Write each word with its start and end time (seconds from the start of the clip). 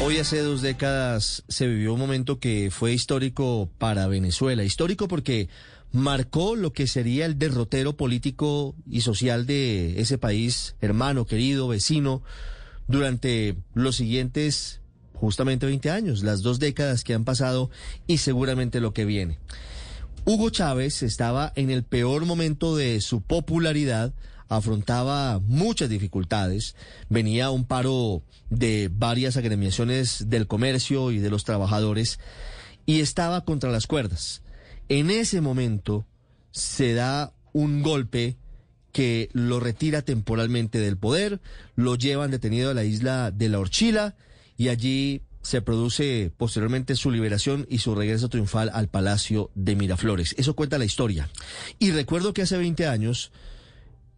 Hoy 0.00 0.18
hace 0.18 0.42
dos 0.42 0.62
décadas 0.62 1.42
se 1.48 1.66
vivió 1.66 1.92
un 1.92 1.98
momento 1.98 2.38
que 2.38 2.70
fue 2.70 2.92
histórico 2.92 3.68
para 3.78 4.06
Venezuela. 4.06 4.62
Histórico 4.62 5.08
porque 5.08 5.48
marcó 5.90 6.54
lo 6.54 6.72
que 6.72 6.86
sería 6.86 7.26
el 7.26 7.36
derrotero 7.36 7.96
político 7.96 8.76
y 8.88 9.00
social 9.00 9.44
de 9.44 10.00
ese 10.00 10.16
país, 10.16 10.76
hermano, 10.80 11.26
querido, 11.26 11.66
vecino, 11.66 12.22
durante 12.86 13.56
los 13.74 13.96
siguientes 13.96 14.80
justamente 15.14 15.66
20 15.66 15.90
años, 15.90 16.22
las 16.22 16.42
dos 16.42 16.60
décadas 16.60 17.02
que 17.02 17.14
han 17.14 17.24
pasado 17.24 17.70
y 18.06 18.18
seguramente 18.18 18.80
lo 18.80 18.92
que 18.92 19.04
viene. 19.04 19.38
Hugo 20.24 20.50
Chávez 20.50 21.02
estaba 21.02 21.52
en 21.56 21.70
el 21.70 21.82
peor 21.82 22.24
momento 22.24 22.76
de 22.76 23.00
su 23.00 23.20
popularidad, 23.20 24.12
afrontaba 24.48 25.40
muchas 25.40 25.88
dificultades, 25.88 26.74
venía 27.08 27.50
un 27.50 27.64
paro 27.64 28.22
de 28.50 28.90
varias 28.92 29.36
agremiaciones 29.36 30.28
del 30.28 30.46
comercio 30.46 31.10
y 31.10 31.18
de 31.18 31.30
los 31.30 31.44
trabajadores 31.44 32.18
y 32.86 33.00
estaba 33.00 33.44
contra 33.44 33.70
las 33.70 33.86
cuerdas. 33.86 34.42
En 34.88 35.10
ese 35.10 35.40
momento 35.40 36.06
se 36.50 36.94
da 36.94 37.32
un 37.52 37.82
golpe 37.82 38.36
que 38.92 39.28
lo 39.32 39.60
retira 39.60 40.02
temporalmente 40.02 40.78
del 40.78 40.96
poder, 40.96 41.40
lo 41.76 41.96
llevan 41.96 42.30
detenido 42.30 42.70
a 42.70 42.74
la 42.74 42.84
isla 42.84 43.30
de 43.30 43.48
la 43.48 43.58
Orchila 43.58 44.16
y 44.56 44.68
allí 44.68 45.22
se 45.42 45.62
produce 45.62 46.32
posteriormente 46.36 46.96
su 46.96 47.10
liberación 47.10 47.66
y 47.70 47.78
su 47.78 47.94
regreso 47.94 48.28
triunfal 48.28 48.70
al 48.72 48.88
Palacio 48.88 49.50
de 49.54 49.76
Miraflores. 49.76 50.34
Eso 50.38 50.54
cuenta 50.54 50.78
la 50.78 50.84
historia. 50.84 51.30
Y 51.78 51.90
recuerdo 51.90 52.32
que 52.32 52.42
hace 52.42 52.56
20 52.56 52.86
años 52.86 53.30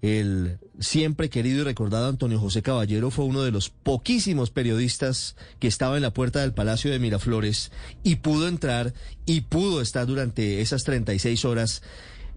el 0.03 0.59
siempre 0.79 1.29
querido 1.29 1.61
y 1.61 1.65
recordado 1.65 2.09
Antonio 2.09 2.41
José 2.41 2.63
Caballero 2.63 3.11
fue 3.11 3.27
uno 3.27 3.43
de 3.43 3.51
los 3.51 3.69
poquísimos 3.69 4.51
periodistas 4.51 5.37
que 5.59 5.69
estaba 5.69 5.97
en 5.97 6.03
la 6.03 6.15
puerta 6.15 6.41
del 6.41 6.55
Palacio 6.55 6.91
de 6.91 6.99
Miraflores 6.99 7.71
y 8.03 8.17
pudo 8.17 8.49
entrar 8.49 8.95
y 9.27 9.43
pudo 9.43 9.81
estar 9.81 10.07
durante 10.07 10.61
esas 10.61 10.85
36 10.85 11.45
horas 11.45 11.83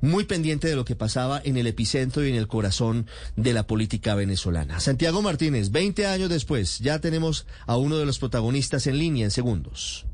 muy 0.02 0.26
pendiente 0.26 0.68
de 0.68 0.76
lo 0.76 0.84
que 0.84 0.98
pasaba 0.98 1.42
en 1.46 1.56
el 1.56 1.66
epicentro 1.66 2.26
y 2.26 2.30
en 2.30 2.36
el 2.36 2.50
corazón 2.50 3.08
de 3.38 3.54
la 3.54 3.66
política 3.66 4.16
venezolana. 4.16 4.82
Santiago 4.82 5.22
Martínez, 5.22 5.72
20 5.72 6.06
años 6.08 6.30
después, 6.30 6.80
ya 6.80 7.00
tenemos 7.00 7.48
a 7.66 7.78
uno 7.78 7.98
de 7.98 8.06
los 8.06 8.20
protagonistas 8.20 8.86
en 8.88 8.98
línea 8.98 9.24
en 9.24 9.32
segundos. 9.32 10.06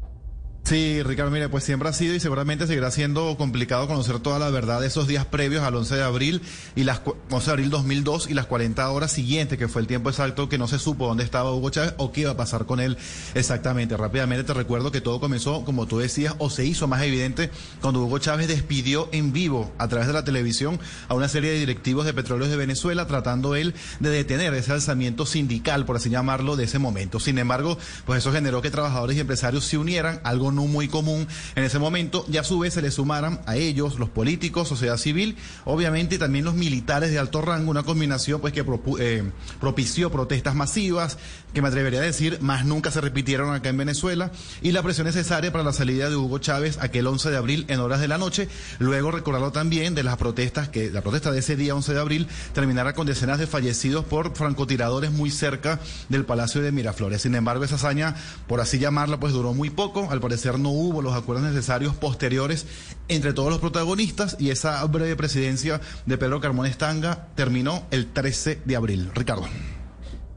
Sí, 0.69 1.01
Ricardo, 1.01 1.31
mire, 1.31 1.49
pues 1.49 1.63
siempre 1.63 1.89
ha 1.89 1.93
sido 1.93 2.13
y 2.13 2.19
seguramente 2.19 2.67
seguirá 2.67 2.91
siendo 2.91 3.35
complicado 3.37 3.87
conocer 3.87 4.19
toda 4.19 4.37
la 4.37 4.51
verdad 4.51 4.79
de 4.79 4.85
esos 4.85 5.07
días 5.07 5.25
previos 5.25 5.63
al 5.63 5.73
11 5.73 5.95
de 5.95 6.03
abril 6.03 6.43
y 6.75 6.83
las 6.83 7.01
11 7.31 7.43
de 7.47 7.51
abril 7.51 7.69
2002 7.71 8.29
y 8.29 8.35
las 8.35 8.45
40 8.45 8.87
horas 8.91 9.11
siguientes, 9.11 9.57
que 9.57 9.67
fue 9.67 9.81
el 9.81 9.87
tiempo 9.87 10.11
exacto 10.11 10.47
que 10.47 10.59
no 10.59 10.67
se 10.67 10.77
supo 10.77 11.07
dónde 11.07 11.23
estaba 11.23 11.51
Hugo 11.51 11.71
Chávez 11.71 11.95
o 11.97 12.11
qué 12.11 12.21
iba 12.21 12.31
a 12.33 12.37
pasar 12.37 12.67
con 12.67 12.79
él 12.79 12.99
exactamente. 13.33 13.97
Rápidamente 13.97 14.43
te 14.43 14.53
recuerdo 14.53 14.91
que 14.91 15.01
todo 15.01 15.19
comenzó, 15.19 15.65
como 15.65 15.87
tú 15.87 15.97
decías, 15.97 16.35
o 16.37 16.51
se 16.51 16.65
hizo 16.65 16.87
más 16.87 17.01
evidente 17.01 17.49
cuando 17.81 18.03
Hugo 18.03 18.19
Chávez 18.19 18.47
despidió 18.47 19.09
en 19.11 19.33
vivo 19.33 19.71
a 19.79 19.87
través 19.87 20.05
de 20.05 20.13
la 20.13 20.23
televisión 20.23 20.79
a 21.07 21.15
una 21.15 21.29
serie 21.29 21.49
de 21.49 21.57
directivos 21.57 22.05
de 22.05 22.13
petróleos 22.13 22.51
de 22.51 22.57
Venezuela, 22.57 23.07
tratando 23.07 23.55
él 23.55 23.73
de 23.99 24.11
detener 24.11 24.53
ese 24.53 24.71
alzamiento 24.71 25.25
sindical, 25.25 25.87
por 25.87 25.95
así 25.95 26.11
llamarlo, 26.11 26.55
de 26.55 26.65
ese 26.65 26.77
momento. 26.77 27.19
Sin 27.19 27.39
embargo, 27.39 27.79
pues 28.05 28.19
eso 28.19 28.31
generó 28.31 28.61
que 28.61 28.69
trabajadores 28.69 29.17
y 29.17 29.21
empresarios 29.21 29.65
se 29.65 29.79
unieran, 29.79 30.21
algo 30.23 30.58
muy 30.67 30.87
común 30.87 31.27
en 31.55 31.63
ese 31.63 31.79
momento, 31.79 32.25
y 32.31 32.37
a 32.37 32.43
su 32.43 32.59
vez 32.59 32.73
se 32.73 32.81
le 32.81 32.91
sumaran 32.91 33.41
a 33.45 33.55
ellos 33.55 33.99
los 33.99 34.09
políticos, 34.09 34.67
sociedad 34.67 34.97
civil, 34.97 35.37
obviamente 35.65 36.17
también 36.17 36.45
los 36.45 36.55
militares 36.55 37.11
de 37.11 37.19
alto 37.19 37.41
rango, 37.41 37.71
una 37.71 37.83
combinación 37.83 38.41
pues 38.41 38.53
que 38.53 38.65
eh, 38.99 39.23
propició 39.59 40.11
protestas 40.11 40.55
masivas, 40.55 41.17
que 41.53 41.61
me 41.61 41.67
atrevería 41.67 41.99
a 41.99 42.03
decir, 42.03 42.39
más 42.41 42.65
nunca 42.65 42.91
se 42.91 43.01
repitieron 43.01 43.53
acá 43.53 43.69
en 43.69 43.77
Venezuela, 43.77 44.31
y 44.61 44.71
la 44.71 44.83
presión 44.83 45.07
necesaria 45.07 45.51
para 45.51 45.63
la 45.63 45.73
salida 45.73 46.09
de 46.09 46.15
Hugo 46.15 46.39
Chávez 46.39 46.77
aquel 46.81 47.07
11 47.07 47.31
de 47.31 47.37
abril 47.37 47.65
en 47.67 47.79
horas 47.79 48.01
de 48.01 48.07
la 48.07 48.17
noche, 48.17 48.49
luego 48.79 49.11
recordarlo 49.11 49.51
también 49.51 49.95
de 49.95 50.03
las 50.03 50.17
protestas, 50.17 50.69
que 50.69 50.91
la 50.91 51.01
protesta 51.01 51.31
de 51.31 51.39
ese 51.39 51.55
día 51.55 51.75
11 51.75 51.93
de 51.93 51.99
abril 51.99 52.27
terminara 52.53 52.93
con 52.93 53.07
decenas 53.07 53.39
de 53.39 53.47
fallecidos 53.47 54.05
por 54.05 54.35
francotiradores 54.35 55.11
muy 55.11 55.31
cerca 55.31 55.79
del 56.09 56.25
Palacio 56.25 56.61
de 56.61 56.71
Miraflores. 56.71 57.21
Sin 57.21 57.35
embargo, 57.35 57.63
esa 57.63 57.75
hazaña, 57.75 58.15
por 58.47 58.61
así 58.61 58.79
llamarla, 58.79 59.19
pues 59.19 59.33
duró 59.33 59.53
muy 59.53 59.69
poco, 59.69 60.09
al 60.11 60.19
parecer 60.19 60.48
no 60.57 60.69
hubo 60.69 61.01
los 61.01 61.13
acuerdos 61.13 61.45
necesarios 61.45 61.95
posteriores 61.95 62.65
entre 63.07 63.33
todos 63.33 63.49
los 63.49 63.59
protagonistas 63.59 64.37
y 64.39 64.49
esa 64.49 64.83
breve 64.85 65.15
presidencia 65.15 65.81
de 66.05 66.17
Pedro 66.17 66.39
Carmona 66.39 66.69
Estanga 66.69 67.27
terminó 67.35 67.85
el 67.91 68.07
13 68.07 68.61
de 68.65 68.75
abril. 68.75 69.11
Ricardo. 69.13 69.47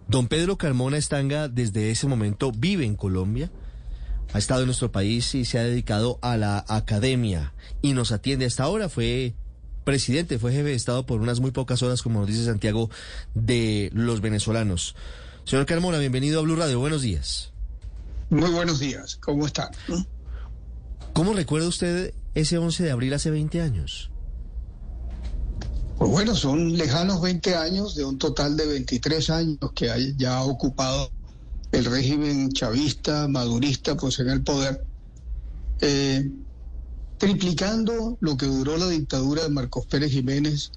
Don 0.08 0.28
Pedro 0.28 0.58
Carmona 0.58 0.98
Estanga 0.98 1.48
desde 1.48 1.90
ese 1.90 2.06
momento 2.06 2.52
vive 2.52 2.84
en 2.84 2.96
Colombia, 2.96 3.50
ha 4.32 4.38
estado 4.38 4.60
en 4.60 4.66
nuestro 4.66 4.92
país 4.92 5.34
y 5.34 5.44
se 5.44 5.58
ha 5.58 5.62
dedicado 5.62 6.18
a 6.20 6.36
la 6.36 6.64
academia 6.68 7.54
y 7.80 7.92
nos 7.92 8.12
atiende 8.12 8.46
hasta 8.46 8.64
ahora. 8.64 8.88
Fue 8.88 9.34
presidente, 9.84 10.38
fue 10.38 10.52
jefe 10.52 10.64
de 10.64 10.74
Estado 10.74 11.06
por 11.06 11.20
unas 11.20 11.40
muy 11.40 11.50
pocas 11.50 11.82
horas, 11.82 12.02
como 12.02 12.20
nos 12.20 12.28
dice 12.28 12.44
Santiago, 12.44 12.90
de 13.34 13.90
los 13.92 14.20
venezolanos. 14.20 14.94
Señor 15.44 15.66
Carmona, 15.66 15.98
bienvenido 15.98 16.40
a 16.40 16.42
Blue 16.42 16.56
Radio. 16.56 16.78
Buenos 16.78 17.02
días. 17.02 17.51
Muy 18.32 18.50
buenos 18.50 18.78
días. 18.80 19.16
¿Cómo 19.16 19.44
están? 19.44 19.68
¿Cómo 21.12 21.34
recuerda 21.34 21.68
usted 21.68 22.14
ese 22.34 22.56
11 22.56 22.84
de 22.84 22.90
abril 22.90 23.12
hace 23.12 23.30
20 23.30 23.60
años? 23.60 24.10
Pues 25.98 26.10
bueno, 26.10 26.34
son 26.34 26.72
lejanos 26.78 27.20
20 27.20 27.54
años 27.54 27.94
de 27.94 28.06
un 28.06 28.16
total 28.16 28.56
de 28.56 28.66
23 28.66 29.28
años 29.28 29.58
que 29.74 30.14
ya 30.16 30.38
ha 30.38 30.44
ocupado 30.44 31.10
el 31.72 31.84
régimen 31.84 32.50
chavista, 32.52 33.28
madurista, 33.28 33.98
pues 33.98 34.18
en 34.18 34.30
el 34.30 34.42
poder, 34.42 34.82
eh, 35.82 36.26
triplicando 37.18 38.16
lo 38.20 38.38
que 38.38 38.46
duró 38.46 38.78
la 38.78 38.88
dictadura 38.88 39.42
de 39.42 39.50
Marcos 39.50 39.84
Pérez 39.84 40.10
Jiménez 40.10 40.72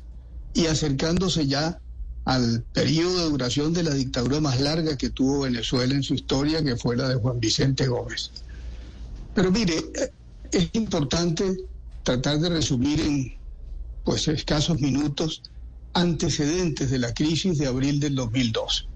y 0.53 0.65
acercándose 0.65 1.47
ya 1.47 1.79
al 2.25 2.63
periodo 2.73 3.23
de 3.23 3.29
duración 3.29 3.73
de 3.73 3.83
la 3.83 3.93
dictadura 3.93 4.41
más 4.41 4.59
larga 4.59 4.97
que 4.97 5.11
tuvo 5.11 5.41
Venezuela 5.41 5.93
en 5.93 6.03
su 6.03 6.15
historia, 6.15 6.63
que 6.63 6.75
fue 6.75 6.97
la 6.97 7.07
de 7.07 7.15
Juan 7.15 7.39
Vicente 7.39 7.87
Gómez. 7.87 8.31
Pero 9.35 9.51
mire, 9.51 9.77
eh, 9.77 10.11
es 10.51 10.69
importante 10.73 11.57
tratar 12.03 12.39
de 12.39 12.49
resumir 12.49 12.99
en 12.99 13.33
pues 14.03 14.27
escasos 14.27 14.79
minutos 14.79 15.43
antecedentes 15.93 16.91
de 16.91 16.99
la 16.99 17.13
crisis 17.13 17.57
de 17.57 17.67
abril 17.67 17.99
del 17.99 18.15
2002. 18.15 18.87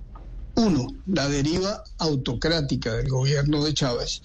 Uno, 0.56 0.88
la 1.08 1.30
deriva 1.30 1.84
autocrática 2.00 2.94
del 2.94 3.10
gobierno 3.10 3.64
de 3.64 3.74
Chávez, 3.74 4.22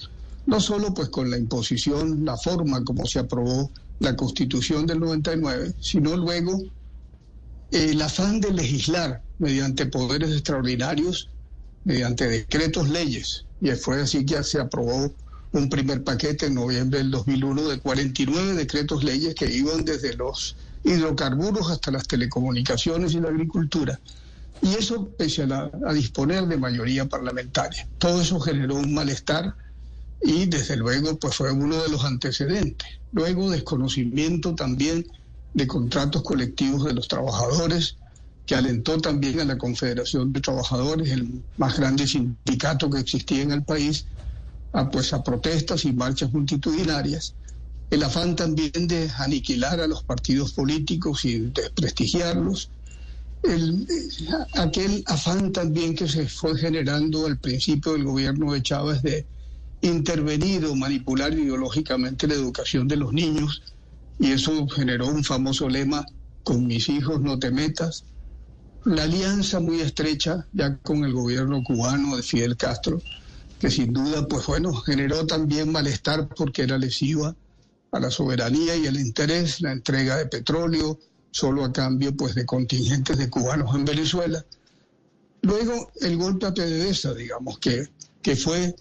no 0.46 0.60
solo 0.60 0.92
pues 0.92 1.08
con 1.10 1.30
la 1.30 1.38
imposición, 1.38 2.24
la 2.24 2.36
forma 2.36 2.84
como 2.84 3.06
se 3.06 3.18
aprobó 3.20 3.70
la 4.00 4.16
Constitución 4.16 4.86
del 4.86 5.00
99, 5.00 5.74
sino 5.80 6.16
luego 6.16 6.60
el 7.74 8.00
afán 8.02 8.40
de 8.40 8.52
legislar 8.52 9.20
mediante 9.38 9.86
poderes 9.86 10.30
extraordinarios, 10.30 11.28
mediante 11.84 12.28
decretos 12.28 12.88
leyes. 12.88 13.44
Y 13.60 13.70
fue 13.72 14.00
así 14.00 14.24
que 14.24 14.42
se 14.44 14.60
aprobó 14.60 15.12
un 15.52 15.68
primer 15.68 16.04
paquete 16.04 16.46
en 16.46 16.54
noviembre 16.54 16.98
del 16.98 17.10
2001 17.10 17.68
de 17.68 17.80
49 17.80 18.54
decretos 18.54 19.02
leyes 19.02 19.34
que 19.34 19.50
iban 19.50 19.84
desde 19.84 20.14
los 20.14 20.56
hidrocarburos 20.84 21.70
hasta 21.70 21.90
las 21.90 22.06
telecomunicaciones 22.06 23.12
y 23.14 23.20
la 23.20 23.28
agricultura. 23.28 23.98
Y 24.62 24.74
eso 24.74 25.08
pese 25.18 25.42
a, 25.42 25.70
a 25.86 25.92
disponer 25.92 26.46
de 26.46 26.56
mayoría 26.56 27.06
parlamentaria. 27.06 27.88
Todo 27.98 28.22
eso 28.22 28.38
generó 28.38 28.76
un 28.76 28.94
malestar 28.94 29.54
y 30.22 30.46
desde 30.46 30.76
luego 30.76 31.18
pues 31.18 31.34
fue 31.34 31.50
uno 31.50 31.82
de 31.82 31.88
los 31.88 32.04
antecedentes. 32.04 32.88
Luego 33.12 33.50
desconocimiento 33.50 34.54
también 34.54 35.06
de 35.54 35.66
contratos 35.66 36.22
colectivos 36.22 36.84
de 36.84 36.92
los 36.92 37.08
trabajadores, 37.08 37.96
que 38.44 38.54
alentó 38.54 39.00
también 39.00 39.40
a 39.40 39.44
la 39.44 39.56
Confederación 39.56 40.32
de 40.32 40.40
Trabajadores, 40.40 41.10
el 41.10 41.42
más 41.56 41.78
grande 41.78 42.06
sindicato 42.06 42.90
que 42.90 43.00
existía 43.00 43.42
en 43.42 43.52
el 43.52 43.62
país, 43.62 44.04
a, 44.72 44.90
pues, 44.90 45.12
a 45.12 45.22
protestas 45.22 45.84
y 45.84 45.92
marchas 45.92 46.32
multitudinarias. 46.32 47.34
El 47.90 48.02
afán 48.02 48.34
también 48.34 48.88
de 48.88 49.10
aniquilar 49.18 49.80
a 49.80 49.86
los 49.86 50.02
partidos 50.02 50.52
políticos 50.52 51.24
y 51.24 51.38
desprestigiarlos. 51.38 52.70
el, 53.44 53.86
aquel 54.54 55.04
afán 55.06 55.52
también 55.52 55.94
que 55.94 56.08
se 56.08 56.28
fue 56.28 56.58
generando 56.58 57.26
al 57.26 57.38
principio 57.38 57.92
del 57.92 58.04
gobierno 58.04 58.52
de 58.52 58.62
Chávez 58.62 59.02
de 59.02 59.24
intervenir 59.82 60.64
o 60.64 60.74
manipular 60.74 61.32
ideológicamente 61.32 62.26
la 62.26 62.34
educación 62.34 62.88
de 62.88 62.96
los 62.96 63.12
niños 63.12 63.62
y 64.18 64.32
eso 64.32 64.66
generó 64.68 65.08
un 65.08 65.24
famoso 65.24 65.68
lema, 65.68 66.04
con 66.42 66.66
mis 66.66 66.88
hijos 66.88 67.20
no 67.20 67.38
te 67.38 67.50
metas, 67.50 68.04
la 68.84 69.04
alianza 69.04 69.60
muy 69.60 69.80
estrecha 69.80 70.46
ya 70.52 70.76
con 70.78 71.04
el 71.04 71.12
gobierno 71.12 71.62
cubano 71.64 72.16
de 72.16 72.22
Fidel 72.22 72.56
Castro, 72.56 73.00
que 73.58 73.70
sin 73.70 73.92
duda, 73.92 74.26
pues 74.28 74.46
bueno, 74.46 74.74
generó 74.74 75.26
también 75.26 75.72
malestar 75.72 76.28
porque 76.28 76.62
era 76.62 76.76
lesiva 76.76 77.34
a 77.92 78.00
la 78.00 78.10
soberanía 78.10 78.76
y 78.76 78.86
el 78.86 79.00
interés, 79.00 79.60
la 79.62 79.72
entrega 79.72 80.16
de 80.16 80.26
petróleo, 80.26 80.98
solo 81.30 81.64
a 81.64 81.72
cambio 81.72 82.14
pues 82.14 82.34
de 82.34 82.44
contingentes 82.44 83.16
de 83.16 83.30
cubanos 83.30 83.74
en 83.74 83.84
Venezuela. 83.84 84.44
Luego 85.40 85.90
el 86.00 86.16
golpe 86.16 86.46
a 86.46 86.54
PDVSA, 86.54 87.14
digamos, 87.14 87.58
que, 87.58 87.88
que 88.22 88.36
fue, 88.36 88.74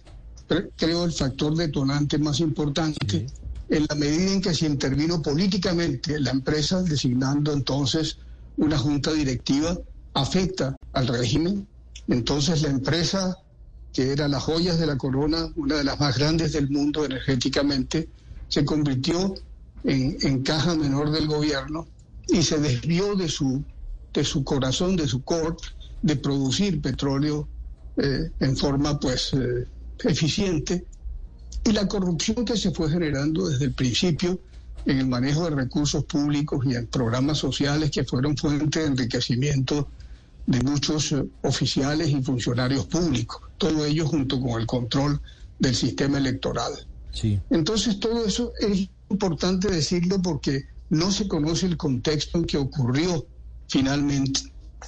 creo, 0.76 1.04
el 1.04 1.12
factor 1.12 1.56
detonante 1.56 2.18
más 2.18 2.40
importante 2.40 3.26
en 3.68 3.86
la 3.88 3.94
medida 3.94 4.32
en 4.32 4.40
que 4.40 4.54
se 4.54 4.66
intervino 4.66 5.22
políticamente 5.22 6.20
la 6.20 6.30
empresa, 6.30 6.82
designando 6.82 7.52
entonces 7.52 8.18
una 8.56 8.78
junta 8.78 9.12
directiva, 9.12 9.78
afecta 10.12 10.76
al 10.92 11.08
régimen. 11.08 11.66
Entonces 12.08 12.62
la 12.62 12.68
empresa, 12.68 13.36
que 13.92 14.12
era 14.12 14.28
las 14.28 14.42
joyas 14.42 14.78
de 14.78 14.86
la 14.86 14.96
corona, 14.96 15.48
una 15.56 15.76
de 15.76 15.84
las 15.84 15.98
más 15.98 16.18
grandes 16.18 16.52
del 16.52 16.70
mundo 16.70 17.04
energéticamente, 17.04 18.08
se 18.48 18.64
convirtió 18.64 19.34
en, 19.84 20.42
caja 20.42 20.74
menor 20.74 21.10
del 21.10 21.26
gobierno 21.26 21.86
y 22.28 22.42
se 22.42 22.58
desvió 22.58 23.14
de 23.16 23.28
su, 23.28 23.62
de 24.12 24.24
su 24.24 24.44
corazón, 24.44 24.96
de 24.96 25.08
su 25.08 25.22
core, 25.22 25.56
de 26.02 26.16
producir 26.16 26.80
petróleo 26.80 27.48
eh, 27.96 28.30
en 28.40 28.56
forma 28.56 28.98
pues 28.98 29.32
eh, 29.34 29.66
eficiente 30.04 30.84
y 31.64 31.72
la 31.72 31.88
corrupción 31.88 32.44
que 32.44 32.56
se 32.56 32.70
fue 32.70 32.90
generando 32.90 33.48
desde 33.48 33.66
el 33.66 33.72
principio 33.72 34.38
en 34.86 34.98
el 34.98 35.06
manejo 35.06 35.44
de 35.44 35.56
recursos 35.56 36.04
públicos 36.04 36.64
y 36.66 36.74
en 36.74 36.86
programas 36.86 37.38
sociales 37.38 37.90
que 37.90 38.04
fueron 38.04 38.36
fuente 38.36 38.80
de 38.80 38.86
enriquecimiento 38.86 39.88
de 40.46 40.60
muchos 40.60 41.12
eh, 41.12 41.24
oficiales 41.42 42.10
y 42.10 42.22
funcionarios 42.22 42.86
públicos, 42.86 43.40
todo 43.56 43.84
ello 43.86 44.06
junto 44.06 44.40
con 44.40 44.60
el 44.60 44.66
control 44.66 45.20
del 45.58 45.74
sistema 45.74 46.18
electoral. 46.18 46.72
Sí. 47.12 47.40
Entonces 47.48 47.98
todo 47.98 48.26
eso 48.26 48.52
es 48.60 48.90
importante 49.08 49.70
decirlo 49.70 50.20
porque 50.20 50.64
no 50.90 51.10
se 51.10 51.26
conoce 51.28 51.64
el 51.66 51.78
contexto 51.78 52.38
en 52.38 52.44
que 52.44 52.58
ocurrió 52.58 53.26
finalmente. 53.68 54.40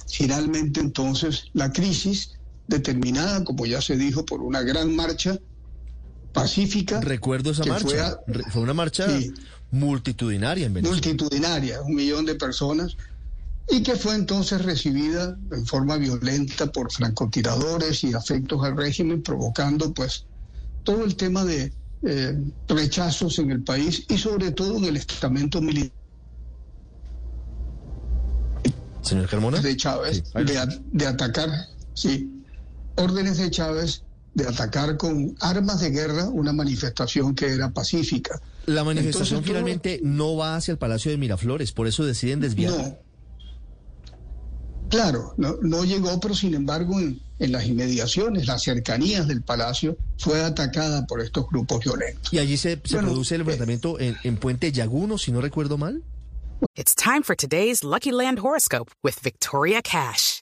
Finalmente 0.07 0.79
entonces 0.79 1.45
la 1.53 1.71
crisis 1.71 2.33
determinada, 2.67 3.43
como 3.43 3.65
ya 3.65 3.81
se 3.81 3.97
dijo, 3.97 4.25
por 4.25 4.41
una 4.41 4.61
gran 4.61 4.95
marcha 4.95 5.39
pacífica. 6.33 7.01
Recuerdo 7.01 7.51
esa 7.51 7.65
marcha. 7.65 8.19
Fue, 8.51 8.61
una 8.61 8.73
marcha 8.73 9.07
multitudinaria 9.71 10.65
en 10.65 10.73
Venezuela. 10.73 11.01
Multitudinaria, 11.01 11.81
un 11.81 11.95
millón 11.95 12.25
de 12.25 12.35
personas, 12.35 12.95
y 13.69 13.83
que 13.83 13.95
fue 13.95 14.15
entonces 14.15 14.63
recibida 14.63 15.37
en 15.51 15.65
forma 15.65 15.97
violenta 15.97 16.67
por 16.67 16.91
francotiradores 16.91 18.03
y 18.03 18.13
afectos 18.13 18.63
al 18.63 18.77
régimen, 18.77 19.21
provocando 19.21 19.93
pues 19.93 20.25
todo 20.83 21.03
el 21.03 21.15
tema 21.15 21.43
de 21.43 21.73
eh, 22.03 22.37
rechazos 22.67 23.39
en 23.39 23.51
el 23.51 23.63
país 23.63 24.05
y 24.07 24.17
sobre 24.17 24.51
todo 24.51 24.77
en 24.77 24.85
el 24.85 24.97
estamento 24.97 25.61
militar. 25.61 25.91
Señor 29.01 29.27
Carmona. 29.27 29.61
De 29.61 29.75
Chávez, 29.75 30.23
de, 30.33 30.81
de 30.91 31.07
atacar, 31.07 31.49
sí, 31.93 32.29
órdenes 32.95 33.37
de 33.37 33.49
Chávez 33.49 34.03
de 34.37 34.47
atacar 34.47 34.97
con 34.97 35.35
armas 35.39 35.79
de 35.79 35.89
guerra 35.89 36.29
una 36.29 36.53
manifestación 36.53 37.33
que 37.33 37.47
era 37.47 37.71
pacífica. 37.71 38.39
La 38.67 38.83
manifestación 38.83 39.43
finalmente 39.43 39.99
no 40.03 40.35
va 40.35 40.55
hacia 40.55 40.73
el 40.73 40.77
Palacio 40.77 41.09
de 41.09 41.17
Miraflores, 41.17 41.71
por 41.71 41.87
eso 41.87 42.05
deciden 42.05 42.39
desviar. 42.39 42.71
No. 42.71 42.97
Claro, 44.89 45.33
no, 45.37 45.55
no 45.63 45.83
llegó, 45.83 46.19
pero 46.19 46.35
sin 46.35 46.53
embargo 46.53 46.99
en, 46.99 47.19
en, 47.39 47.51
las 47.51 47.65
inmediaciones, 47.65 48.45
las 48.45 48.61
cercanías 48.61 49.27
del 49.27 49.41
palacio, 49.41 49.97
fue 50.19 50.43
atacada 50.43 51.07
por 51.07 51.19
estos 51.19 51.47
grupos 51.49 51.83
violentos. 51.83 52.31
¿Y 52.31 52.37
allí 52.37 52.57
se, 52.57 52.79
se 52.83 52.97
produce 52.99 53.35
el 53.35 53.41
enfrentamiento 53.41 53.99
en, 53.99 54.17
en 54.23 54.37
Puente 54.37 54.71
Yaguno, 54.71 55.17
si 55.17 55.31
no 55.31 55.41
recuerdo 55.41 55.79
mal? 55.79 56.03
It's 56.75 56.93
time 56.93 57.23
for 57.23 57.35
today's 57.35 57.83
Lucky 57.83 58.11
Land 58.11 58.37
Horoscope 58.39 58.91
with 59.03 59.19
Victoria 59.23 59.81
Cash. 59.81 60.41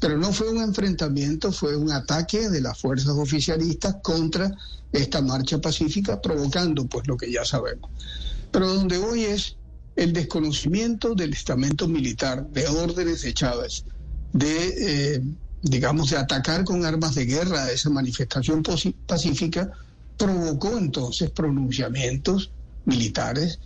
Pero 0.00 0.18
no 0.18 0.32
fue 0.32 0.50
un 0.50 0.62
enfrentamiento, 0.62 1.52
fue 1.52 1.76
un 1.76 1.90
ataque 1.92 2.50
de 2.50 2.60
las 2.60 2.78
fuerzas 2.78 3.12
oficialistas 3.12 3.96
contra 4.02 4.54
esta 4.92 5.20
marcha 5.20 5.60
pacífica, 5.60 6.20
provocando 6.20 6.86
pues 6.86 7.06
lo 7.06 7.16
que 7.16 7.30
ya 7.32 7.44
sabemos. 7.44 7.90
Pero 8.50 8.72
donde 8.72 8.98
hoy 8.98 9.24
es 9.24 9.56
el 9.96 10.12
desconocimiento 10.12 11.14
del 11.14 11.32
estamento 11.32 11.88
militar, 11.88 12.46
de 12.48 12.66
órdenes 12.66 13.22
de 13.22 13.32
Chávez, 13.32 13.84
de, 14.32 15.14
eh, 15.16 15.22
digamos, 15.62 16.10
de 16.10 16.16
atacar 16.16 16.64
con 16.64 16.84
armas 16.84 17.14
de 17.14 17.26
guerra 17.26 17.70
esa 17.70 17.90
manifestación 17.90 18.62
pacífica, 19.06 19.70
provocó 20.16 20.76
entonces 20.76 21.30
pronunciamientos 21.30 22.50
militares 22.84 23.60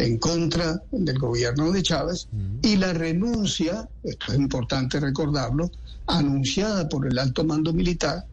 en 0.00 0.18
contra 0.18 0.82
del 0.90 1.18
gobierno 1.18 1.70
de 1.70 1.82
Chávez 1.82 2.28
y 2.62 2.76
la 2.76 2.92
renuncia, 2.92 3.88
esto 4.02 4.32
es 4.32 4.38
importante 4.38 4.98
recordarlo, 4.98 5.70
anunciada 6.06 6.88
por 6.88 7.06
el 7.06 7.18
alto 7.18 7.44
mando 7.44 7.72
militar 7.72 8.26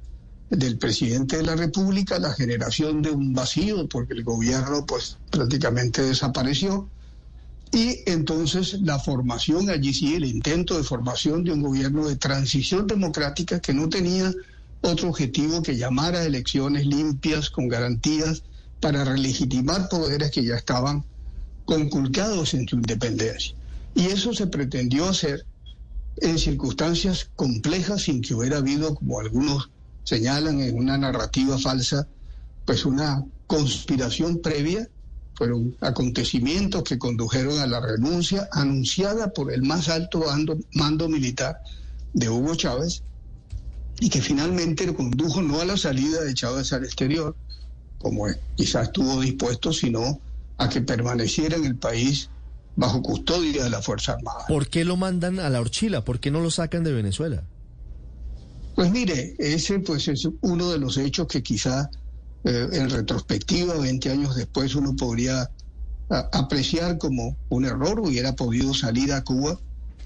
del 0.50 0.78
presidente 0.78 1.38
de 1.38 1.44
la 1.44 1.56
República, 1.56 2.20
la 2.20 2.34
generación 2.34 3.02
de 3.02 3.12
un 3.12 3.34
vacío 3.34 3.88
porque 3.88 4.14
el 4.14 4.24
gobierno 4.24 4.86
pues 4.86 5.18
prácticamente 5.30 6.02
desapareció. 6.02 6.90
Y 7.72 8.00
entonces 8.06 8.80
la 8.82 8.98
formación 8.98 9.70
allí 9.70 9.94
sí, 9.94 10.16
el 10.16 10.24
intento 10.24 10.78
de 10.78 10.84
formación 10.84 11.44
de 11.44 11.52
un 11.52 11.62
gobierno 11.62 12.08
de 12.08 12.16
transición 12.16 12.88
democrática 12.88 13.60
que 13.60 13.74
no 13.74 13.90
tenía 13.90 14.34
otro 14.82 15.10
objetivo 15.10 15.62
que 15.62 15.76
llamar 15.76 16.16
a 16.16 16.24
elecciones 16.24 16.86
limpias 16.86 17.50
con 17.50 17.68
garantías 17.68 18.44
para 18.80 19.04
relegitimar 19.04 19.90
poderes 19.90 20.32
que 20.32 20.46
ya 20.46 20.56
estaban 20.56 21.04
conculcados 21.68 22.54
en 22.54 22.68
su 22.68 22.78
independencia. 22.78 23.54
Y 23.94 24.06
eso 24.08 24.34
se 24.34 24.48
pretendió 24.48 25.08
hacer 25.10 25.46
en 26.22 26.40
circunstancias 26.40 27.30
complejas 27.36 28.04
sin 28.04 28.22
que 28.22 28.34
hubiera 28.34 28.58
habido, 28.58 28.96
como 28.96 29.20
algunos 29.20 29.70
señalan 30.04 30.62
en 30.62 30.76
una 30.78 30.98
narrativa 30.98 31.60
falsa, 31.60 32.08
pues 32.66 32.86
una 32.86 33.24
conspiración 33.46 34.40
previa, 34.40 34.88
fueron 35.36 35.76
acontecimientos 35.82 36.84
que 36.84 36.98
condujeron 36.98 37.60
a 37.60 37.68
la 37.68 37.82
renuncia 37.82 38.48
anunciada 38.54 39.32
por 39.34 39.52
el 39.52 39.62
más 39.62 39.90
alto 39.90 40.24
mando, 40.74 41.10
militar 41.10 41.60
de 42.14 42.30
Hugo 42.30 42.56
Chávez 42.56 43.04
y 44.00 44.10
que 44.10 44.22
finalmente 44.22 44.92
condujo 44.96 45.42
no 45.42 45.60
a 45.60 45.66
la 45.66 45.78
salida 45.78 46.24
de 46.24 46.34
Chávez 46.34 46.72
al 46.72 46.86
exterior, 46.86 47.36
como 48.00 48.26
quizás 48.56 48.88
estuvo 48.88 49.20
dispuesto, 49.20 49.74
sino 49.74 50.20
a 50.58 50.70
que 50.70 50.82
permaneciera 50.82 51.58
en 51.58 51.66
el 51.66 51.76
país 51.76 52.30
bajo 52.76 53.02
custodia 53.02 53.64
de 53.64 53.70
la 53.70 53.82
Fuerza 53.82 54.14
Armada. 54.14 54.46
¿Por 54.48 54.68
qué 54.68 54.86
lo 54.86 54.98
mandan 54.98 55.40
a 55.40 55.50
la 55.50 55.60
horchila? 55.60 56.04
¿Por 56.04 56.20
qué 56.20 56.32
no 56.32 56.42
lo 56.42 56.52
sacan 56.52 56.84
de 56.84 56.94
Venezuela? 56.94 57.44
Pues 58.76 58.92
mire, 58.92 59.36
ese 59.40 59.80
pues 59.80 60.08
es 60.08 60.28
uno 60.42 60.70
de 60.70 60.78
los 60.78 60.98
hechos 60.98 61.28
que 61.28 61.42
quizá 61.42 61.90
eh, 62.44 62.68
en 62.72 62.90
retrospectiva, 62.90 63.76
20 63.76 64.12
años 64.12 64.36
después, 64.36 64.76
uno 64.76 64.96
podría 64.96 65.50
apreciar 66.10 66.98
como 66.98 67.36
un 67.50 67.66
error, 67.66 68.00
hubiera 68.00 68.34
podido 68.36 68.74
salir 68.74 69.12
a 69.12 69.24
Cuba. 69.24 69.60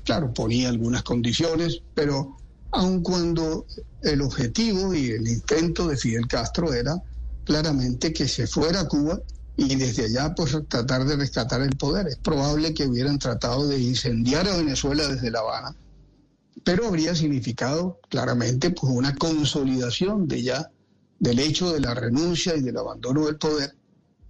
Claro, 0.04 0.34
ponía 0.34 0.70
algunas 0.70 1.04
condiciones, 1.04 1.84
pero 1.94 2.38
aun 2.72 3.04
cuando 3.04 3.66
el 4.02 4.22
objetivo 4.22 4.96
y 4.96 5.12
el 5.12 5.28
intento 5.28 5.88
de 5.88 5.98
Fidel 5.98 6.28
Castro 6.28 6.74
era 6.74 6.96
claramente 7.44 8.14
que 8.14 8.28
se 8.28 8.48
fuera 8.48 8.82
a 8.82 8.88
Cuba 8.88 9.20
y 9.58 9.76
desde 9.76 10.06
allá 10.06 10.34
pues 10.36 10.58
tratar 10.68 11.06
de 11.06 11.16
rescatar 11.16 11.62
el 11.62 11.76
poder. 11.76 12.08
Es 12.08 12.18
probable 12.18 12.74
que 12.74 12.88
hubieran 12.88 13.20
tratado 13.20 13.68
de 13.68 13.80
incendiar 13.80 14.48
a 14.48 14.58
Venezuela 14.58 15.08
desde 15.08 15.32
La 15.32 15.40
Habana 15.40 15.76
pero 16.64 16.88
habría 16.88 17.16
significado 17.16 18.00
claramente 18.10 18.72
pues 18.72 18.92
una 18.94 19.16
consolidación 19.16 20.28
de 20.28 20.44
ya 20.44 20.72
del 21.20 21.40
hecho 21.40 21.72
de 21.72 21.80
la 21.80 21.94
renuncia 21.94 22.56
y 22.56 22.62
del 22.62 22.78
abandono 22.78 23.26
del 23.26 23.38
poder 23.38 23.76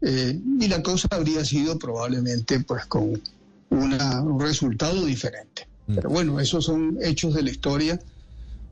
eh, 0.01 0.39
y 0.59 0.67
la 0.67 0.81
cosa 0.81 1.07
habría 1.11 1.43
sido 1.45 1.77
probablemente 1.77 2.59
pues 2.61 2.85
con 2.85 3.21
una, 3.69 4.21
un 4.21 4.39
resultado 4.39 5.05
diferente. 5.05 5.67
Mm. 5.87 5.95
Pero 5.95 6.09
bueno, 6.09 6.39
esos 6.39 6.65
son 6.65 6.97
hechos 7.01 7.35
de 7.35 7.43
la 7.43 7.51
historia. 7.51 7.99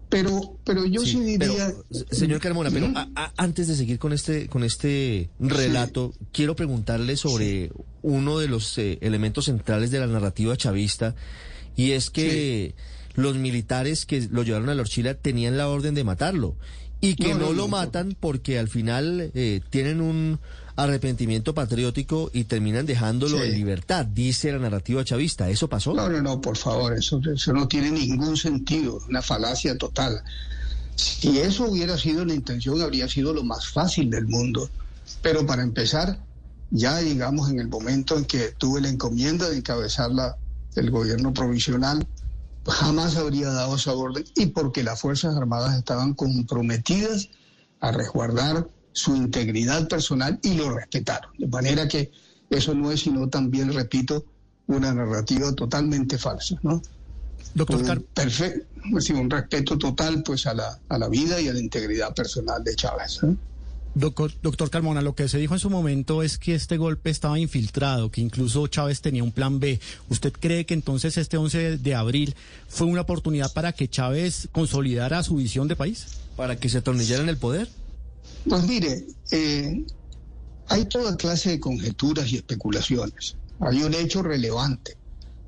Pero, 0.10 0.58
pero 0.64 0.86
yo 0.86 1.02
sí, 1.06 1.20
diría... 1.20 1.72
pero, 1.90 2.06
señor 2.12 2.40
Carmona, 2.40 2.72
pero 2.72 2.88
a- 2.96 3.08
a- 3.16 3.34
antes 3.38 3.68
de 3.68 3.76
seguir 3.76 4.00
con 4.00 4.12
este, 4.12 4.48
con 4.48 4.64
este 4.64 5.30
relato, 5.40 6.14
quiero 6.32 6.56
preguntarle 6.56 7.16
sobre 7.16 7.72
uno 8.02 8.40
de 8.40 8.48
los 8.48 8.76
eh, 8.80 8.98
elementos 9.02 9.46
centrales 9.46 9.92
de 9.92 10.00
la 10.00 10.08
narrativa 10.08 10.58
chavista, 10.58 11.14
y 11.76 11.92
es 11.92 12.10
que 12.10 12.74
los 13.14 13.36
militares 13.38 14.06
que 14.08 14.28
lo 14.32 14.42
llevaron 14.44 14.70
a 14.70 14.74
la 14.76 14.82
Orchila 14.82 15.14
tenían 15.14 15.58
la 15.58 15.68
orden 15.70 15.94
de 15.94 16.04
matarlo, 16.04 16.56
y 17.02 17.14
que 17.16 17.30
No, 17.30 17.36
no, 17.36 17.46
no, 17.48 17.54
lo 17.54 17.62
no. 17.64 17.68
matan 17.68 18.18
porque 18.20 18.58
al 18.58 18.68
final 18.68 19.32
eh, 19.36 19.62
tienen 19.70 20.02
un 20.02 20.40
arrepentimiento 20.84 21.54
patriótico 21.54 22.30
y 22.34 22.46
terminan 22.46 22.86
dejándolo 22.86 23.38
Sí. 23.38 23.44
en 23.44 23.54
libertad, 23.54 24.06
dice 24.06 24.52
la 24.52 24.60
narrativa 24.60 25.04
chavista. 25.04 25.50
¿Eso 25.50 25.68
pasó? 25.68 25.94
No, 25.94 26.10
no, 26.10 26.22
no, 26.22 26.40
por 26.42 26.58
favor, 26.58 26.94
eso, 26.94 27.20
eso 27.34 27.54
no 27.54 27.68
tiene 27.68 27.92
ningún 27.92 28.38
sentido, 28.38 29.00
una 29.10 29.22
falacia 29.22 29.78
total. 29.78 30.24
Si 30.96 31.40
eso 31.40 31.66
hubiera 31.70 31.98
sido 31.98 32.26
la 32.26 32.34
intención, 32.34 32.82
habría 32.82 33.08
sido 33.08 33.34
lo 33.34 33.44
más 33.44 33.68
fácil 33.68 34.10
del 34.10 34.28
mundo. 34.28 34.70
Pero 35.22 35.46
para 35.46 35.64
empezar, 35.64 36.20
ya 36.72 36.98
digamos 37.00 37.50
en 37.50 37.60
el 37.60 37.68
momento 37.68 38.18
en 38.18 38.26
que 38.26 38.54
tuve 38.58 38.82
la 38.82 38.90
encomienda 38.90 39.50
de 39.50 39.58
encabezar 39.58 40.12
la, 40.12 40.38
el 40.76 40.92
gobierno 40.92 41.34
provisional, 41.34 42.06
jamás 42.66 43.16
habría 43.16 43.50
dado 43.50 43.76
esa 43.76 43.94
orden 43.94 44.24
y 44.36 44.48
porque 44.48 44.84
las 44.84 45.00
Fuerzas 45.02 45.36
Armadas 45.36 45.78
estaban 45.78 46.14
comprometidas 46.14 47.30
a 47.80 47.92
resguardar 47.92 48.68
su 48.94 49.16
integridad 49.16 49.88
personal 49.88 50.40
y 50.44 50.56
lo 50.56 50.70
respetaron. 50.76 51.32
De 51.38 51.48
manera 51.48 51.88
que 51.88 52.12
eso 52.50 52.74
no 52.74 52.92
es 52.92 53.02
sino 53.02 53.28
también, 53.30 53.74
repito, 53.74 54.26
una 54.68 54.94
narrativa 54.94 55.54
totalmente 55.54 56.18
falsa, 56.18 56.56
¿no? 56.64 56.82
Doctor 57.56 57.78
un, 57.78 57.86
Car- 57.86 58.02
perfe- 58.14 58.64
sí, 59.00 59.14
un 59.14 59.30
respeto 59.30 59.78
total 59.78 60.22
pues 60.24 60.46
a 60.46 60.54
la, 60.54 60.80
a 60.90 60.98
la 60.98 61.08
vida 61.10 61.40
y 61.42 61.48
a 61.48 61.54
la 61.54 61.60
integridad 61.60 62.14
personal 62.14 62.64
de 62.64 62.76
Chávez. 62.76 63.20
¿eh? 63.24 63.36
Doctor, 63.96 64.32
doctor 64.44 64.70
Carmona, 64.70 65.02
lo 65.02 65.16
que 65.16 65.28
se 65.28 65.40
dijo 65.40 65.56
en 65.56 65.60
su 65.60 65.70
momento 65.72 66.22
es 66.22 66.38
que 66.38 66.54
este 66.54 66.78
golpe 66.78 67.10
estaba 67.10 67.40
infiltrado, 67.40 68.12
que 68.12 68.22
incluso 68.22 68.68
Chávez 68.68 69.02
tenía 69.02 69.24
un 69.24 69.32
plan 69.32 69.60
B. 69.60 69.80
¿Usted 70.10 70.32
cree 70.32 70.66
que 70.68 70.76
entonces 70.76 71.18
este 71.18 71.38
11 71.38 71.78
de 71.80 71.96
abril 71.96 72.36
fue 72.68 72.86
una 72.86 73.02
oportunidad 73.02 73.52
para 73.52 73.72
que 73.72 73.88
Chávez 73.90 74.48
consolidara 74.52 75.24
su 75.24 75.36
visión 75.38 75.68
de 75.68 75.76
país? 75.76 76.06
¿Para 76.36 76.56
que 76.58 76.70
se 76.70 76.78
atornillara 76.78 77.24
en 77.24 77.30
el 77.30 77.38
poder? 77.38 77.68
Pues 78.48 78.64
mire, 78.68 79.06
eh, 79.32 79.86
hay 80.68 80.86
toda 80.86 81.18
clase 81.18 81.52
de 81.52 81.60
conjeturas 81.60 82.32
y 82.32 82.38
especulaciones. 82.38 83.36
Hay 83.60 83.84
un 83.84 83.94
hecho 83.94 84.22
relevante. 84.22 84.98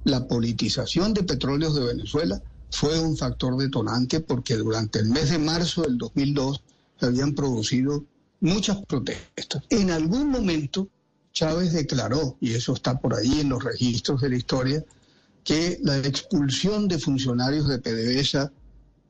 La 0.03 0.27
politización 0.27 1.13
de 1.13 1.24
petróleos 1.24 1.75
de 1.75 1.86
Venezuela 1.86 2.41
fue 2.71 3.00
un 3.00 3.15
factor 3.15 3.55
detonante 3.57 4.19
porque 4.19 4.55
durante 4.55 5.00
el 5.00 5.10
mes 5.10 5.29
de 5.29 5.38
marzo 5.38 5.83
del 5.83 5.98
2002 5.98 6.63
se 7.00 7.05
habían 7.05 7.33
producido 7.33 8.03
muchas 8.39 8.83
protestas. 8.86 9.63
En 9.69 9.91
algún 9.91 10.29
momento 10.29 10.88
Chávez 11.33 11.74
declaró, 11.74 12.36
y 12.41 12.53
eso 12.53 12.74
está 12.74 13.00
por 13.00 13.15
ahí 13.15 13.39
en 13.39 13.50
los 13.50 13.63
registros 13.63 14.21
de 14.21 14.29
la 14.29 14.38
historia, 14.38 14.83
que 15.43 15.79
la 15.81 15.98
expulsión 15.98 16.88
de 16.88 17.00
funcionarios 17.00 17.67
de 17.67 17.79
PDVSA 17.79 18.51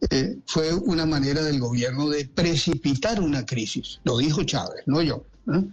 eh, 0.10 0.40
fue 0.48 0.74
una 0.74 1.06
manera 1.06 1.44
del 1.44 1.60
gobierno 1.60 2.10
de 2.10 2.26
precipitar 2.26 3.22
una 3.22 3.46
crisis. 3.46 4.00
Lo 4.04 4.18
dijo 4.18 4.44
Chávez, 4.44 4.84
no 4.88 5.02
yo. 5.02 5.26
¿eh? 5.54 5.64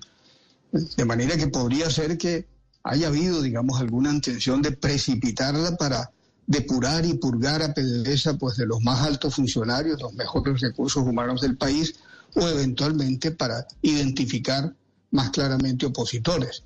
De 0.97 1.05
manera 1.05 1.37
que 1.37 1.49
podría 1.49 1.89
ser 1.91 2.19
que 2.19 2.47
haya 2.83 3.09
habido, 3.09 3.41
digamos, 3.41 3.81
alguna 3.81 4.13
intención 4.13 4.61
de 4.61 4.73
precipitarla 4.73 5.77
para 5.77 6.11
depurar 6.47 7.05
y 7.07 7.15
purgar 7.15 7.63
a 7.63 7.75
PDVSA 7.75 8.39
pues, 8.39 8.57
de 8.57 8.67
los 8.67 8.81
más 8.83 9.03
altos 9.03 9.35
funcionarios, 9.35 10.01
los 10.01 10.15
mejores 10.15 10.61
recursos 10.61 11.03
humanos 11.03 11.41
del 11.41 11.57
país, 11.57 11.95
o 12.35 12.47
eventualmente 12.47 13.31
para 13.31 13.67
identificar 13.83 14.75
más 15.11 15.31
claramente 15.31 15.87
opositores. 15.87 16.65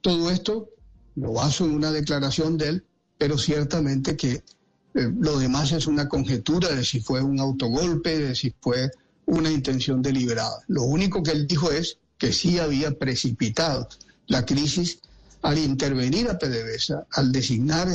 Todo 0.00 0.30
esto 0.30 0.70
lo 1.14 1.32
baso 1.32 1.64
en 1.64 1.72
una 1.72 1.92
declaración 1.92 2.58
de 2.58 2.68
él, 2.68 2.84
pero 3.18 3.38
ciertamente 3.38 4.16
que 4.16 4.42
eh, 4.96 5.12
lo 5.20 5.38
demás 5.38 5.72
es 5.72 5.86
una 5.86 6.08
conjetura 6.08 6.74
de 6.74 6.84
si 6.84 7.00
fue 7.00 7.22
un 7.22 7.38
autogolpe, 7.38 8.18
de 8.18 8.34
si 8.34 8.54
fue 8.60 8.90
una 9.26 9.50
intención 9.50 10.00
deliberada. 10.00 10.62
Lo 10.68 10.84
único 10.84 11.22
que 11.22 11.32
él 11.32 11.46
dijo 11.46 11.70
es 11.70 11.98
que 12.16 12.32
sí 12.32 12.58
había 12.58 12.92
precipitado 12.92 13.88
la 14.26 14.46
crisis 14.46 15.00
al 15.42 15.58
intervenir 15.58 16.28
a 16.28 16.38
PDVSA, 16.38 17.06
al 17.12 17.30
designar 17.30 17.88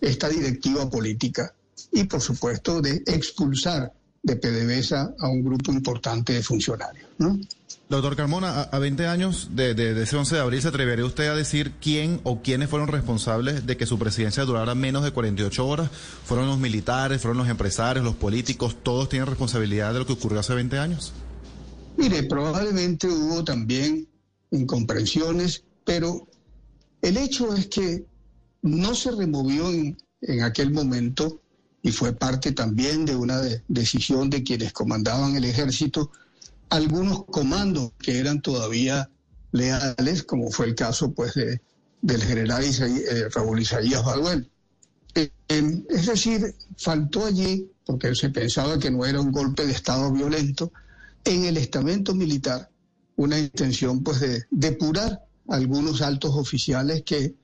esta 0.00 0.28
directiva 0.28 0.88
política 0.88 1.54
y, 1.92 2.04
por 2.04 2.22
supuesto, 2.22 2.80
de 2.80 3.02
expulsar 3.06 3.92
de 4.22 4.36
PDVSA 4.36 5.14
a 5.18 5.28
un 5.28 5.42
grupo 5.42 5.72
importante 5.72 6.32
de 6.34 6.42
funcionarios. 6.42 7.08
¿no? 7.18 7.38
Doctor 7.88 8.14
Carmona, 8.16 8.50
a, 8.50 8.62
a 8.64 8.78
20 8.78 9.06
años 9.06 9.48
de, 9.52 9.74
de- 9.74 9.94
de 9.94 10.02
ese 10.04 10.16
11 10.16 10.36
de 10.36 10.40
abril, 10.42 10.62
¿se 10.62 10.68
atrevería 10.68 11.04
usted 11.04 11.28
a 11.28 11.34
decir 11.34 11.72
quién 11.80 12.20
o 12.22 12.40
quiénes 12.42 12.68
fueron 12.68 12.88
responsables 12.88 13.66
de 13.66 13.76
que 13.76 13.86
su 13.86 13.98
presidencia 13.98 14.44
durara 14.44 14.74
menos 14.74 15.02
de 15.04 15.10
48 15.10 15.66
horas? 15.66 15.90
¿Fueron 16.24 16.46
los 16.46 16.58
militares, 16.58 17.20
fueron 17.22 17.38
los 17.38 17.48
empresarios, 17.48 18.04
los 18.04 18.14
políticos? 18.14 18.76
¿Todos 18.82 19.08
tienen 19.08 19.26
responsabilidad 19.26 19.92
de 19.92 19.98
lo 20.00 20.06
que 20.06 20.12
ocurrió 20.12 20.38
hace 20.40 20.54
20 20.54 20.78
años? 20.78 21.12
Mire, 21.96 22.22
probablemente 22.24 23.08
hubo 23.08 23.42
también 23.42 24.06
incomprensiones, 24.52 25.64
pero 25.84 26.28
el 27.02 27.16
hecho 27.16 27.54
es 27.54 27.66
que 27.66 28.04
no 28.62 28.94
se 28.94 29.10
removió 29.10 29.68
en, 29.70 29.96
en 30.20 30.42
aquel 30.42 30.70
momento 30.70 31.40
y 31.82 31.92
fue 31.92 32.12
parte 32.12 32.52
también 32.52 33.04
de 33.06 33.16
una 33.16 33.40
de- 33.40 33.62
decisión 33.68 34.28
de 34.30 34.42
quienes 34.42 34.72
comandaban 34.72 35.36
el 35.36 35.44
ejército, 35.44 36.10
algunos 36.68 37.24
comandos 37.26 37.92
que 37.98 38.18
eran 38.18 38.42
todavía 38.42 39.08
leales, 39.52 40.22
como 40.22 40.50
fue 40.50 40.66
el 40.66 40.74
caso 40.74 41.12
pues 41.12 41.34
de, 41.34 41.60
del 42.02 42.22
general 42.22 42.62
Isaí- 42.64 43.02
eh, 43.10 43.28
Raúl 43.34 43.60
Isaías 43.60 44.04
Baduel. 44.04 44.50
Eh, 45.14 45.30
eh, 45.48 45.84
es 45.88 46.06
decir, 46.06 46.54
faltó 46.76 47.26
allí, 47.26 47.70
porque 47.84 48.14
se 48.14 48.30
pensaba 48.30 48.78
que 48.78 48.90
no 48.90 49.04
era 49.04 49.20
un 49.20 49.32
golpe 49.32 49.66
de 49.66 49.72
Estado 49.72 50.12
violento, 50.12 50.72
en 51.24 51.44
el 51.44 51.56
estamento 51.56 52.14
militar 52.14 52.70
una 53.16 53.38
intención 53.38 54.02
pues 54.02 54.20
de 54.20 54.44
depurar 54.50 55.20
algunos 55.48 56.00
altos 56.00 56.30
oficiales 56.36 57.02
que 57.02 57.34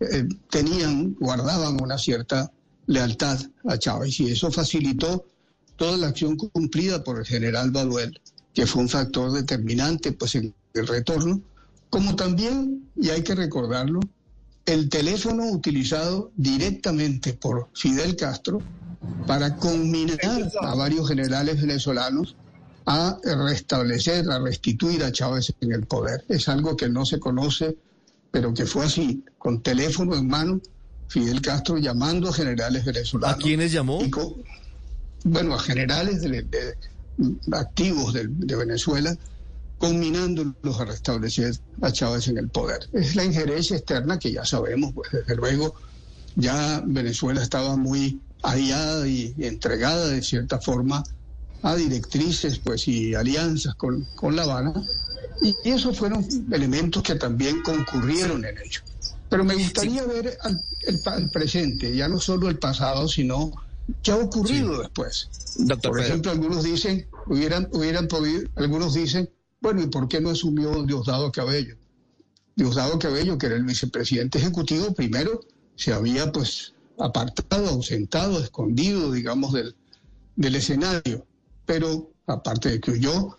eh, 0.00 0.28
tenían, 0.48 1.14
guardaban 1.20 1.80
una 1.82 1.98
cierta 1.98 2.50
lealtad 2.90 3.38
a 3.68 3.78
Chávez. 3.78 4.18
Y 4.20 4.30
eso 4.30 4.50
facilitó 4.50 5.24
toda 5.76 5.96
la 5.96 6.08
acción 6.08 6.36
cumplida 6.36 7.02
por 7.02 7.18
el 7.18 7.24
general 7.24 7.70
Baduel, 7.70 8.20
que 8.52 8.66
fue 8.66 8.82
un 8.82 8.88
factor 8.88 9.32
determinante 9.32 10.12
pues 10.12 10.34
en 10.34 10.52
el 10.74 10.86
retorno, 10.86 11.40
como 11.88 12.16
también, 12.16 12.88
y 12.96 13.10
hay 13.10 13.22
que 13.22 13.34
recordarlo, 13.34 14.00
el 14.66 14.88
teléfono 14.88 15.46
utilizado 15.50 16.32
directamente 16.36 17.32
por 17.32 17.68
Fidel 17.74 18.14
Castro 18.16 18.60
para 19.26 19.56
conminar 19.56 20.50
a 20.60 20.74
varios 20.74 21.08
generales 21.08 21.60
venezolanos 21.60 22.36
a 22.86 23.18
restablecer, 23.24 24.28
a 24.30 24.40
restituir 24.40 25.02
a 25.04 25.12
Chávez 25.12 25.52
en 25.60 25.72
el 25.72 25.86
poder. 25.86 26.24
Es 26.28 26.48
algo 26.48 26.76
que 26.76 26.88
no 26.88 27.06
se 27.06 27.18
conoce, 27.18 27.76
pero 28.30 28.52
que 28.52 28.66
fue 28.66 28.84
así, 28.84 29.24
con 29.38 29.62
teléfono 29.62 30.14
en 30.16 30.28
mano, 30.28 30.60
Fidel 31.10 31.42
Castro 31.42 31.76
llamando 31.76 32.28
a 32.28 32.32
generales 32.32 32.84
venezolanos. 32.84 33.36
¿A 33.36 33.42
quiénes 33.42 33.72
llamó? 33.72 33.98
Bueno, 35.24 35.54
a 35.54 35.58
generales 35.58 36.22
de, 36.22 36.42
de- 36.42 36.76
activos 37.50 38.14
de, 38.14 38.28
de 38.28 38.54
Venezuela, 38.56 39.14
combinándolos 39.76 40.78
a 40.78 40.84
restablecer 40.84 41.52
a 41.82 41.90
Chávez 41.90 42.28
en 42.28 42.38
el 42.38 42.48
poder. 42.48 42.88
Es 42.92 43.16
la 43.16 43.24
injerencia 43.24 43.76
externa 43.76 44.20
que 44.20 44.30
ya 44.30 44.44
sabemos, 44.44 44.92
pues 44.94 45.10
desde 45.10 45.34
luego 45.34 45.74
ya 46.36 46.80
Venezuela 46.86 47.42
estaba 47.42 47.76
muy 47.76 48.20
aliada 48.42 49.06
y, 49.08 49.34
entregada 49.38 50.06
de 50.06 50.22
cierta 50.22 50.60
forma 50.60 51.02
a 51.62 51.74
directrices 51.74 52.60
pues 52.60 52.86
y 52.86 53.16
alianzas 53.16 53.74
con, 53.74 54.06
con 54.14 54.36
La 54.36 54.44
Habana 54.44 54.72
y 55.42 55.56
esos 55.64 55.98
fueron 55.98 56.24
elementos 56.52 57.02
que 57.02 57.16
también 57.16 57.62
concurrieron 57.62 58.44
en 58.44 58.56
ello. 58.58 58.80
Pero 59.30 59.44
me 59.44 59.54
gustaría 59.54 60.04
ver 60.04 60.36
al, 60.42 60.60
el, 60.82 61.30
presente, 61.30 61.94
ya 61.96 62.08
no 62.08 62.18
solo 62.18 62.48
el 62.48 62.58
pasado, 62.58 63.08
sino 63.08 63.52
qué 64.02 64.10
ha 64.10 64.16
ocurrido 64.16 64.80
después. 64.80 65.28
Doctor 65.56 65.92
Por 65.92 66.00
Pedro. 66.00 66.08
ejemplo, 66.08 66.30
algunos 66.32 66.64
dicen, 66.64 67.06
hubieran, 67.26 67.68
hubieran 67.72 68.08
podido, 68.08 68.48
algunos 68.56 68.94
dicen, 68.94 69.30
bueno, 69.60 69.82
¿y 69.82 69.86
por 69.86 70.08
qué 70.08 70.20
no 70.20 70.30
asumió 70.30 70.82
Diosdado 70.82 71.30
Cabello? 71.30 71.76
Diosdado 72.56 72.98
Cabello, 72.98 73.38
que 73.38 73.46
era 73.46 73.56
el 73.56 73.64
vicepresidente 73.64 74.38
ejecutivo, 74.38 74.92
primero 74.94 75.40
se 75.76 75.92
había 75.92 76.30
pues 76.32 76.74
apartado, 76.98 77.68
ausentado, 77.68 78.42
escondido, 78.42 79.12
digamos, 79.12 79.52
del, 79.52 79.76
del 80.36 80.56
escenario. 80.56 81.24
Pero 81.66 82.10
aparte 82.26 82.70
de 82.70 82.80
que 82.80 82.90
huyó, 82.90 83.36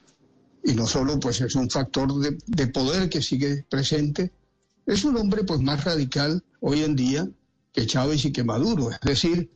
y 0.63 0.73
no 0.73 0.87
solo 0.87 1.19
pues 1.19 1.41
es 1.41 1.55
un 1.55 1.69
factor 1.69 2.13
de, 2.19 2.37
de, 2.45 2.67
poder 2.67 3.09
que 3.09 3.21
sigue 3.21 3.65
presente, 3.69 4.31
es 4.85 5.03
un 5.03 5.17
hombre 5.17 5.43
pues 5.43 5.61
más 5.61 5.83
radical 5.83 6.43
hoy 6.59 6.83
en 6.83 6.95
día 6.95 7.27
que 7.73 7.85
Chávez 7.85 8.25
y 8.25 8.31
que 8.31 8.43
Maduro. 8.43 8.91
Es 8.91 8.99
decir, 9.01 9.49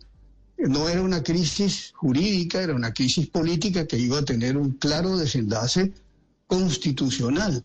no 0.57 0.87
era 0.87 1.01
una 1.01 1.23
crisis 1.23 1.91
jurídica, 1.95 2.61
era 2.61 2.73
una 2.73 2.93
crisis 2.93 3.27
política 3.27 3.85
que 3.87 3.97
iba 3.97 4.19
a 4.19 4.25
tener 4.25 4.57
un 4.57 4.71
claro 4.71 5.17
desenlace 5.17 5.93
constitucional, 6.47 7.63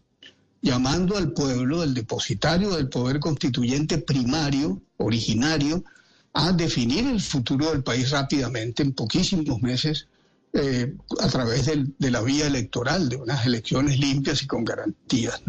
llamando 0.63 1.17
al 1.17 1.33
pueblo, 1.33 1.83
el 1.83 1.95
depositario 1.95 2.71
del 2.71 2.89
poder 2.89 3.21
constituyente 3.21 3.99
primario, 3.99 4.81
originario, 4.97 5.85
a 6.33 6.53
definir 6.53 7.07
el 7.07 7.21
futuro 7.21 7.71
del 7.71 7.83
país 7.83 8.11
rápidamente, 8.11 8.83
en 8.83 8.93
poquísimos 8.93 9.61
meses, 9.63 10.07
eh, 10.53 10.95
a 11.21 11.29
través 11.29 11.67
de 11.67 12.11
la 12.11 12.23
vía 12.23 12.47
electoral, 12.47 13.09
de 13.09 13.17
unas 13.17 13.47
elecciones 13.47 13.99
limpias 13.99 14.43
y 14.43 14.47
con 14.47 14.65
garantías. 14.65 15.41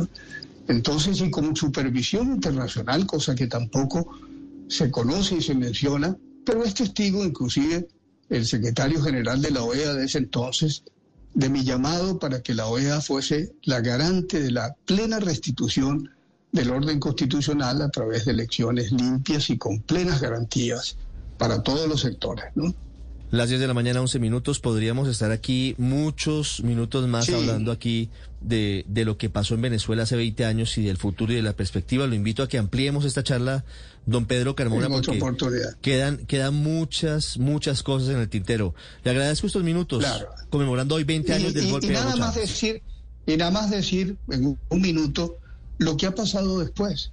Entonces, 0.71 1.19
y 1.19 1.29
con 1.29 1.53
supervisión 1.53 2.27
internacional, 2.27 3.05
cosa 3.05 3.35
que 3.35 3.47
tampoco 3.47 4.09
se 4.69 4.89
conoce 4.89 5.35
y 5.35 5.41
se 5.41 5.53
menciona, 5.53 6.15
pero 6.45 6.63
es 6.63 6.73
testigo 6.73 7.25
inclusive 7.25 7.89
el 8.29 8.45
secretario 8.45 9.01
general 9.01 9.41
de 9.41 9.51
la 9.51 9.63
OEA 9.63 9.93
de 9.93 10.05
ese 10.05 10.19
entonces, 10.19 10.83
de 11.33 11.49
mi 11.49 11.65
llamado 11.65 12.19
para 12.19 12.41
que 12.41 12.53
la 12.53 12.67
OEA 12.67 13.01
fuese 13.01 13.53
la 13.63 13.81
garante 13.81 14.39
de 14.39 14.51
la 14.51 14.73
plena 14.85 15.19
restitución 15.19 16.09
del 16.53 16.71
orden 16.71 17.01
constitucional 17.01 17.81
a 17.81 17.89
través 17.89 18.23
de 18.23 18.31
elecciones 18.31 18.93
limpias 18.93 19.49
y 19.49 19.57
con 19.57 19.81
plenas 19.81 20.21
garantías 20.21 20.95
para 21.37 21.61
todos 21.63 21.85
los 21.89 21.99
sectores. 21.99 22.45
¿no? 22.55 22.73
Las 23.31 23.47
10 23.47 23.61
de 23.61 23.67
la 23.67 23.73
mañana, 23.73 24.01
11 24.01 24.19
minutos. 24.19 24.59
Podríamos 24.59 25.07
estar 25.07 25.31
aquí 25.31 25.73
muchos 25.77 26.61
minutos 26.63 27.07
más 27.07 27.25
Sí. 27.27 27.33
hablando 27.33 27.71
aquí 27.71 28.09
de, 28.41 28.83
de 28.89 29.05
lo 29.05 29.17
que 29.17 29.29
pasó 29.29 29.55
en 29.55 29.61
Venezuela 29.61 30.03
hace 30.03 30.17
20 30.17 30.43
años 30.43 30.77
y 30.77 30.83
del 30.83 30.97
futuro 30.97 31.31
y 31.31 31.37
de 31.37 31.41
la 31.41 31.53
perspectiva. 31.53 32.05
Lo 32.07 32.13
invito 32.15 32.43
a 32.43 32.49
que 32.49 32.57
ampliemos 32.57 33.05
esta 33.05 33.23
charla, 33.23 33.63
don 34.05 34.25
Pedro 34.25 34.53
Carmona, 34.53 34.89
porque 34.89 35.11
oportunidad. 35.11 35.77
quedan, 35.81 36.17
quedan 36.25 36.55
muchas, 36.55 37.37
muchas 37.37 37.83
cosas 37.83 38.09
en 38.09 38.17
el 38.19 38.27
tintero. 38.27 38.75
Le 39.05 39.11
agradezco 39.11 39.47
estos 39.47 39.63
minutos, 39.63 39.99
Claro. 40.03 40.27
conmemorando 40.49 40.95
hoy 40.95 41.05
20 41.05 41.33
años 41.33 41.51
Y- 41.51 41.55
del 41.55 41.65
y- 41.67 41.71
golpe 41.71 41.85
y 41.85 41.89
de 41.89 41.95
nada 41.95 42.09
Hugo 42.09 42.17
más 42.19 42.35
decir 42.35 42.81
y 43.25 43.37
nada 43.37 43.51
más 43.51 43.69
decir 43.69 44.17
en 44.29 44.45
un, 44.45 44.59
un 44.67 44.81
minuto 44.81 45.37
lo 45.77 45.95
que 45.95 46.05
ha 46.05 46.13
pasado 46.13 46.59
después 46.59 47.11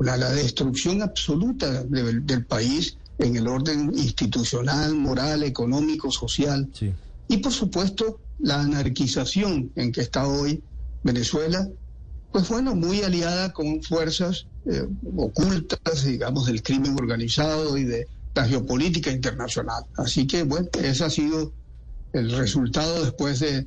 la, 0.00 0.16
la 0.16 0.30
destrucción 0.30 1.02
absoluta 1.02 1.84
de- 1.84 2.20
del 2.20 2.44
país 2.46 2.96
en 3.22 3.36
el 3.36 3.46
orden 3.48 3.92
institucional 3.94 4.94
moral 4.94 5.42
económico 5.44 6.10
social 6.10 6.68
Sí. 6.74 6.92
y 7.28 7.36
por 7.38 7.52
supuesto 7.52 8.20
la 8.38 8.60
anarquización 8.60 9.70
en 9.76 9.92
que 9.92 10.00
está 10.00 10.26
hoy 10.26 10.62
Venezuela 11.02 11.68
pues 12.32 12.48
bueno 12.48 12.74
muy 12.74 13.02
aliada 13.02 13.52
con 13.52 13.82
fuerzas 13.82 14.46
eh, 14.66 14.86
ocultas 15.16 16.04
digamos 16.04 16.46
del 16.46 16.62
crimen 16.62 16.94
organizado 16.98 17.76
y 17.78 17.84
de 17.84 18.06
la 18.34 18.46
geopolítica 18.46 19.10
internacional 19.10 19.84
así 19.96 20.26
que 20.26 20.42
bueno 20.42 20.68
ese 20.82 21.04
ha 21.04 21.10
sido 21.10 21.52
el 22.12 22.30
resultado 22.32 23.04
después 23.04 23.40
de 23.40 23.66